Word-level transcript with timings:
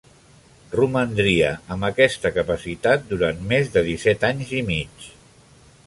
Romandria 0.77 1.51
amb 1.75 1.87
aquesta 1.91 2.33
capacitat 2.39 3.07
durant 3.13 3.47
més 3.53 3.71
de 3.77 3.85
disset 3.93 4.27
anys 4.33 4.57
i 4.63 4.65
mig. 4.73 5.11